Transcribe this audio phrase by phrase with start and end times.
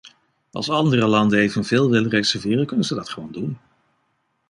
[0.51, 3.57] Als andere landen evenveel willen reserveren, kunnen ze dat gewoon doen.